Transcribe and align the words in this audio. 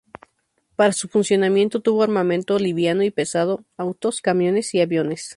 Para 0.75 0.93
su 0.93 1.07
funcionamiento 1.09 1.79
tuvo 1.81 2.01
armamento 2.01 2.57
liviano 2.57 3.03
y 3.03 3.11
pesado, 3.11 3.65
autos, 3.77 4.19
camiones 4.19 4.73
y 4.73 4.81
aviones. 4.81 5.29